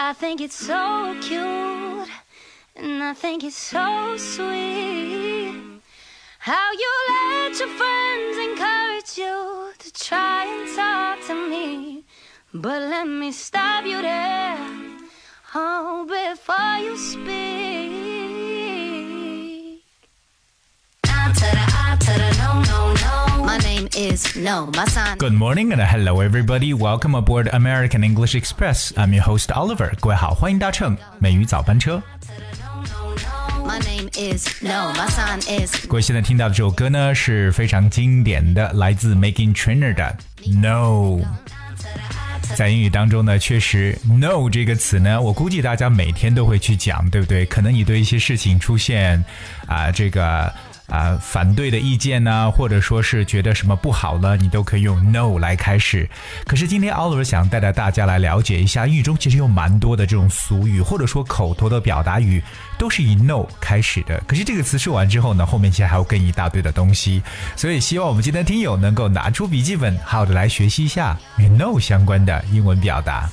[0.00, 2.08] I think it's so cute,
[2.76, 5.52] and I think it's so sweet.
[6.38, 12.04] How you let your friends encourage you to try and talk to me.
[12.54, 14.56] But let me stop you there,
[15.56, 17.28] oh, before you speak.
[21.06, 22.87] I to the I to the no, no,
[23.98, 24.70] is No.
[25.18, 26.72] Good morning and hello everybody.
[26.72, 28.92] Welcome aboard American English Express.
[28.96, 29.92] I'm your host Oliver.
[29.98, 32.00] 各位好，欢迎搭乘美语早班车。
[33.66, 34.92] My name is No.
[34.94, 40.16] My sign is 各位现在听到的这首歌呢是非常经典的，来自 Making Trainer 的
[40.62, 41.18] No。
[42.54, 47.44] 在英语当中呢，确实 “no” 这个词呢，我估计大家每天都会去讲，对不对？
[47.46, 49.22] 可能你对一些事情出现
[49.66, 50.52] 啊、这个
[50.88, 56.08] 啊、反对的意见呢，或者说是觉得什么不好了，你都可以用 “no” 来开始。
[56.46, 62.42] 可是今天 Oliver 想带着大家来了解一下，英语中其实有蛮多的这种俗语，或者说口头的表达语，
[62.78, 64.18] 都是以 “no” 开始的。
[64.26, 67.22] 可是这个词说完之后呢，后面其实还要跟一大堆的东西，
[67.54, 73.28] 所以希望我们今天听友能够拿出笔记本，好的来学习一下与 “no” 相关的英文表达。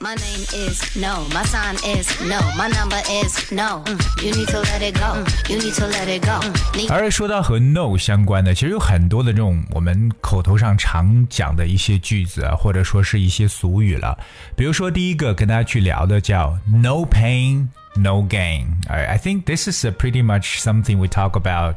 [0.00, 1.24] My name is No.
[1.32, 2.40] My sign is No.
[2.56, 3.82] My number is No.
[3.84, 5.22] Mm, You need to let it go.
[5.22, 6.40] Mm, You need to let it go.
[6.40, 14.18] Mm, Need 而说到和 no 相关的，其实有很多的这种我们口头上常讲的一些句子啊，或者说是一些俗语了。
[14.56, 21.76] 比如说第一个跟大家去聊的叫 no pain no gain。I I think this is a pretty much something we talk about.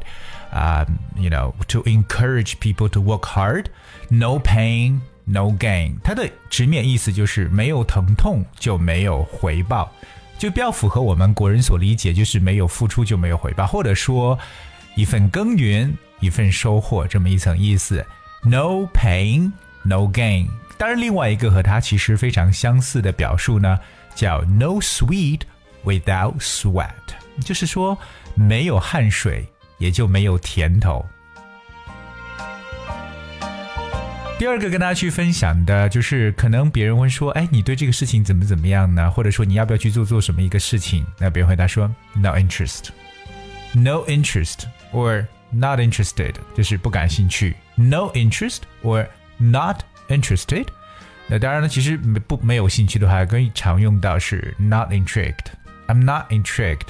[0.50, 3.66] Um, you know, to encourage people to work hard.
[4.08, 5.95] No pain, no gain.
[6.03, 9.91] 它的直面意思就是没有疼痛就没有回报，
[10.37, 14.37] 就比较符合我们国人所理解，就是没有付出就没有回报，或者说
[14.95, 18.05] 一份耕耘一份收获这么一层意思。
[18.43, 19.51] No pain,
[19.83, 20.47] no gain。
[20.77, 23.79] 当然，另外一个和它其实非常相似的表述呢，
[24.15, 25.41] 叫 No sweet
[25.85, 26.89] without sweat，
[27.45, 27.97] 就是说
[28.35, 31.05] 没有汗水也就没有甜头。
[34.43, 39.09] 第二个跟大家去分享的就是，可能别人会说，哎，你对这个事情怎么怎么样呢？
[39.09, 41.05] 或者说你要不要去做做什么一个事情？
[41.17, 49.77] 那别人回答说，no interest，no interest or not interested，就是不感兴趣，no interest or not
[50.09, 50.67] interested。
[51.27, 55.53] 那当然了，其实不没有兴趣的话，更常用到是 not intrigued。
[55.87, 56.87] I'm not intrigued。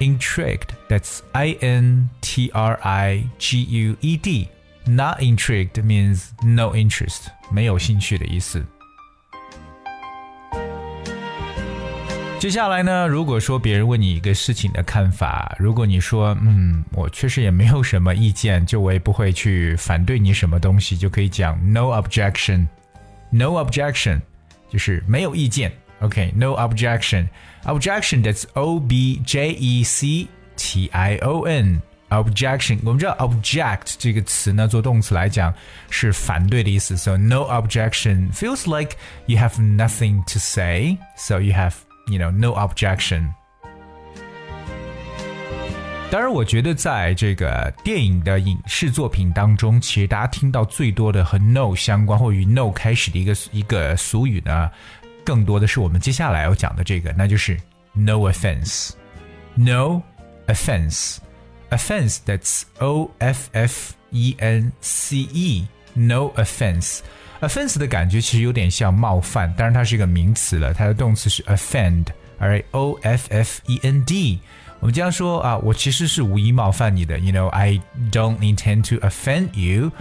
[0.00, 4.48] Intrigued, that's I N T R I G U E D.
[4.89, 8.63] Not intrigued means no interest，没有兴趣的意思。
[12.37, 24.21] 接下来呢，如果说别人问你一个事情的看法，如果你说嗯，我确实也没有什么意见，就我也不会去反对你什么东西，就可以讲 no objection。No objection
[24.69, 25.71] 就是没有意见。
[26.01, 31.81] OK，no、objection。Objection that's O B J E C T I O N。
[32.09, 35.51] Objection，我们知道 object 这个词呢，做动词来讲
[35.89, 36.95] 是反对的意思。
[36.95, 38.95] So no objection feels like
[39.25, 40.97] you have nothing to say.
[41.17, 41.73] So you have,
[42.07, 43.31] you know, no objection.
[46.11, 54.69] 当然，我觉得在这个电影的影视作品当中，其实大家听到最多的和 no 相关或与 no 开始的一个一个俗语呢，
[55.25, 57.59] 更多的是我们接下来要讲的这个，那就是
[57.93, 60.03] no offense。No
[60.47, 61.17] offense。
[61.69, 72.05] Offense that's O F F E N C E。No offense。Offense 的感觉其实有点像冒犯，当然它是一个名词了，它的动词是 offend，
[72.37, 74.39] 而 O F F E N D。
[74.79, 79.91] 我们经常说啊，我其实是无意冒犯你的，you know I don't intend to offend you。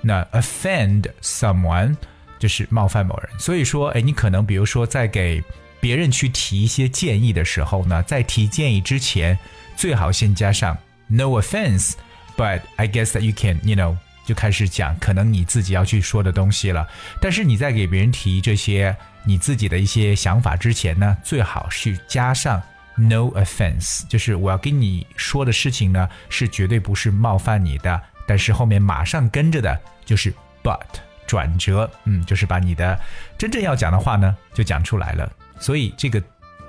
[0.00, 1.96] 那 offend someone
[2.38, 5.42] 就是冒犯某人，所以说，哎，你可能比如说在给
[5.80, 9.38] 别人去提一些建议的时候呢，在提建议之前，
[9.76, 10.76] 最好先加上
[11.11, 16.87] no offense，but I guess that you can you know 就开始讲可能你自己要去说的东西了。
[17.19, 18.95] 但是你在给别人提这些
[19.25, 22.61] 你自己的一些想法之前呢，最好是加上
[22.95, 30.33] no offense，就是我要跟你说的事情呢，是绝对不是冒犯你的，但是后面马上跟着的就是
[30.63, 30.79] but
[31.27, 32.99] 转折，嗯，就是把你的
[33.37, 35.31] 真正要讲的话呢就讲出来了。
[35.59, 36.21] 所以这个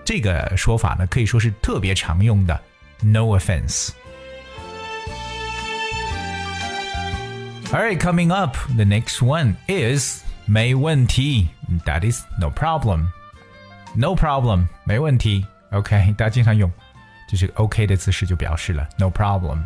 [0.04, 2.60] 这个说法呢，可以说是特别常用的
[3.02, 3.90] no offense。
[7.71, 11.47] Alright, coming up, the next one is 没问题.
[11.85, 13.07] That is no problem.
[13.93, 15.45] No problem, 没问题.
[15.71, 16.71] OK，大家经常用，
[17.29, 19.59] 就是 OK 的 姿势就表示了 no problem。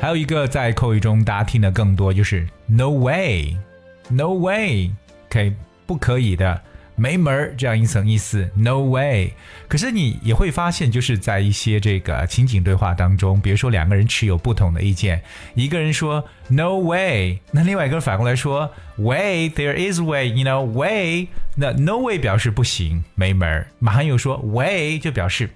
[0.00, 5.54] 还有一个在口语中大家听的更多就是 no way，no way，OK，、
[5.86, 6.60] 不可以的。
[6.99, 9.31] 没门儿这样一层意思，no way。
[9.69, 15.21] 可是你也会发现，就是在一些这个情景对话当中，比如说两个人持有不同的意见，
[15.55, 25.49] 一个人说 no way，那另外一个人反过来说 way，there is way，you know way，那 no way 表示不行，没门儿，马上又说 way 就表示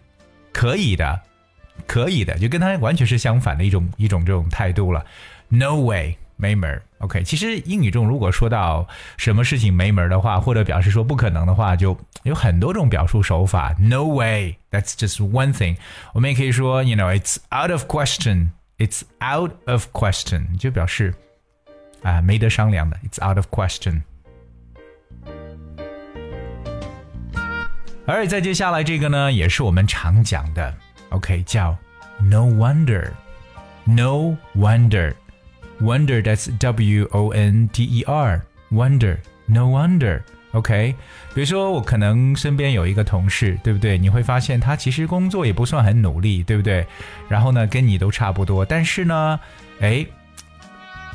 [0.54, 1.20] 可以的，
[1.86, 5.06] 可以的，就跟他完全是相反的一种一种这种态度了
[5.50, 6.16] ，no way。
[6.43, 7.23] 没门儿，OK。
[7.23, 8.87] 其实英语中如果说到
[9.17, 13.75] 什么事情没门儿的话，或者表示说不可能的话，就有很多种表述手法。
[13.79, 15.77] No way, that's just one thing。
[16.15, 21.13] 我们也可以说，you know, it's out of question, it's out of question，就表示
[22.03, 24.03] 啊没得商量的，it's out of question。
[28.07, 30.73] 而再接下来这个呢，也是我们常讲的，
[31.11, 31.77] OK，叫
[32.21, 35.15] No wonder，No wonder。
[35.84, 38.42] Wonder that's W O N D E R
[38.72, 40.22] wonder no wonder
[40.54, 40.96] OK，
[41.34, 43.98] 比如说我可能身边有一个同事，对不对？
[43.98, 46.86] 你会发现他其实工作也不算很努力，对不对？
[47.28, 49.40] 然后呢，跟你都差不多，但是呢，
[49.82, 50.06] 哎，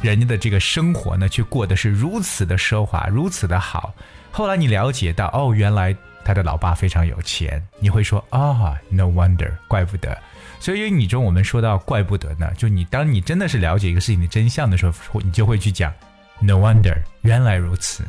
[0.02, 3.94] 人家的这个生活呢，却过得是如此的奢华，如此的好。
[4.30, 10.18] 后来你了解到，哦，原来他的老爸非常有钱，你会说啊，no wonder，怪不得。
[10.60, 15.92] 所以你中我们说到怪不得呢，就你当你真的是了解一个事情的真相的时候，你就会去讲
[16.40, 18.04] no wonder，原来如此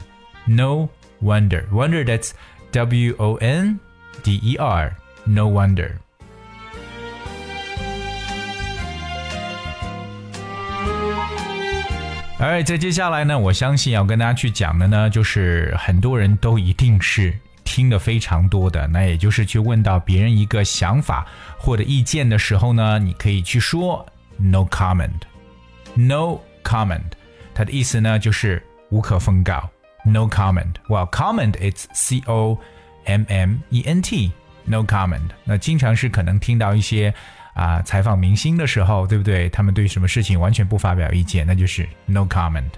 [0.46, 0.90] ，no
[1.22, 2.32] wonder，wonder that's
[2.72, 3.80] W O N
[4.24, 5.92] D E R，no wonder。
[12.40, 17.34] 而在接下来呢，我相信要跟大家去讲的呢，就是很多人都一定是。
[17.70, 21.28] 听的非常多的，那也就是去问到别人一个想法
[21.60, 24.04] 或者意见的时候呢，你可以去说
[24.38, 27.12] no comment，no comment，
[27.54, 29.70] 它的意思呢就是无可奉告
[30.04, 30.74] ，no comment。
[30.88, 32.58] Well, comment it's C O
[33.06, 35.30] M M E N T，no comment。
[35.44, 37.14] 那经常是可能听到一些
[37.54, 39.48] 啊采访明星的时候，对不对？
[39.50, 42.72] 他们对什么事情完全不发表意见，那就是 no comment。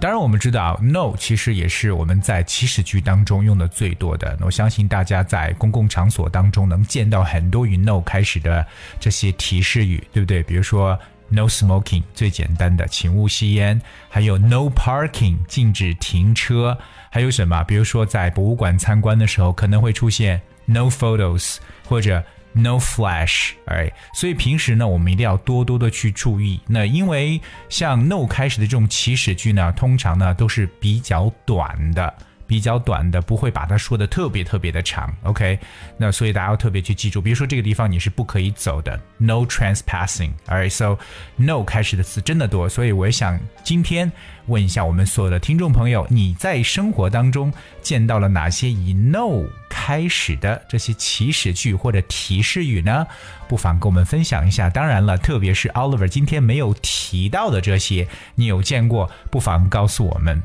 [0.00, 4.38] 当然，我们知道 “no” 其实也是我们在祈使句当中用的最多的。
[4.40, 8.64] 我相信大家在公共场所当中能见到很多与 “no” 开始的
[9.00, 10.40] 这些提示语，对不对？
[10.44, 10.96] 比如说
[11.28, 13.76] “no smoking”，最简单的，请勿吸烟；
[14.08, 16.76] 还有 “no parking”，禁止停车；
[17.10, 17.64] 还有什么？
[17.64, 21.56] 比如说在博物馆参观的时候，可能会出现 “no photos”
[21.88, 22.22] 或者。
[22.60, 26.60] No flash，哎，所以平时呢，我们一定要多多的去注意。
[26.66, 32.12] 那因为像 no 开始的这种祈使句呢，通常呢都是比较短的。
[32.48, 35.58] 比较短的，不会把它说的特别特别的长，OK？
[35.98, 40.98] 那所以大家要特别去记住，比如说这个地方你是不可以走的，No trespassing，Alright？So
[41.36, 44.10] no 开始的词真的多，所以我也想今天
[44.46, 47.52] 问一下我们所有的听众朋友，你在生活当中
[47.82, 53.06] 见到了哪些以 no 开始的这些祈使句或者提示语呢？
[53.46, 54.70] 不妨跟我们分享一下。
[54.70, 60.42] 当然了，特别是 Oliver 今天没有提到的这些，你有见过，不妨告诉我们。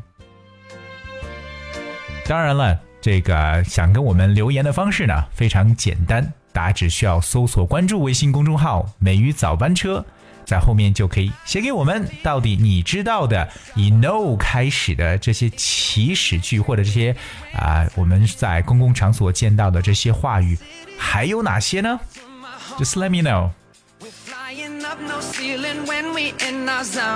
[2.25, 10.03] 当然了，这个想跟我们留言的方式呢，非常简单，大家只需要搜索关注微信公众号“美语早班车”，
[10.45, 17.13] 在后面就可以写给我们，到底你知道的以 “no” 开始的这些祈使句，或者这些
[17.53, 20.57] 啊我们在公共场所见到的这些话语，
[20.97, 21.99] 还有哪些呢
[22.77, 23.49] ？Just let me know.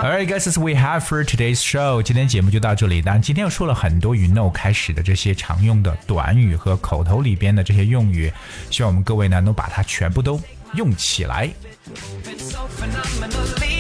[0.02, 2.02] All right, guys, that's we have for today's show.
[2.02, 3.04] 今天节目就到这里。
[3.04, 8.34] 当然，今天又说了很多与 no 开始的这些常用的短语和口头里边的这些用语，
[8.72, 10.42] 希望我们各位呢能把它全部都
[10.74, 11.50] 用起来。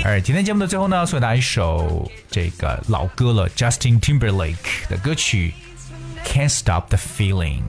[0.04, 5.54] Alright，今天节目的最后呢，送给大家一首这个老歌了，Justin Timberlake 的歌曲
[6.28, 7.62] 《Can't Stop the Feeling》。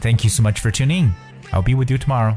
[0.00, 1.12] Thank you so much for tuning.
[1.52, 2.34] I'll be with you tomorrow.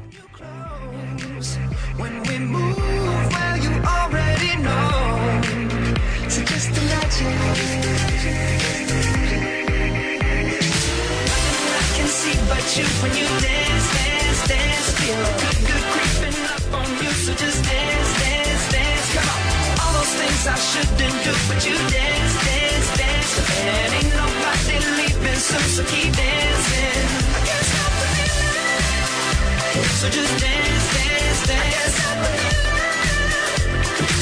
[25.65, 27.07] So keep dancing.
[27.35, 29.89] I can't stop the feeling.
[30.01, 31.97] So just dance, dance, dance.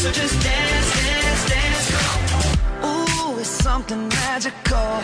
[0.01, 1.87] So just dance, dance, dance.
[2.85, 5.01] Ooh, it's something magical.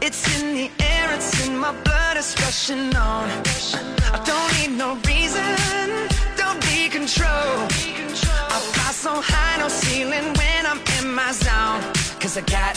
[0.00, 3.28] It's in the air, it's in my blood, it's rushing on.
[4.12, 5.56] I don't need no reason,
[6.36, 7.68] don't be control.
[8.54, 11.82] I fly so high, no ceiling when I'm in my zone.
[12.20, 12.76] Cause I got